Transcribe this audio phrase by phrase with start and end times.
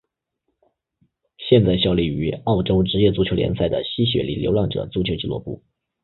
[1.37, 5.61] 现在效力于澳洲职业足球联赛的西雪梨流浪者足球俱乐部。